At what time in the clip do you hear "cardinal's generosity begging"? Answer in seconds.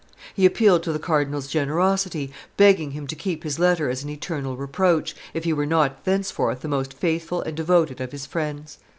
0.97-2.89